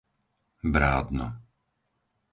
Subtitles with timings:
[0.73, 1.27] Brádno